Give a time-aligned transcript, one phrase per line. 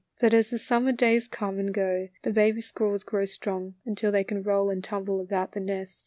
[0.19, 4.23] But as the summer days come and go the baby squirrels grow strong until they
[4.23, 5.99] can roll and tumble about the nest.